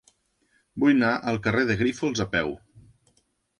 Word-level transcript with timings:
Vull 0.83 0.93
anar 0.93 1.11
al 1.33 1.37
carrer 1.49 1.67
de 1.73 1.77
Grífols 1.83 2.25
a 2.27 2.29
peu. 2.35 2.53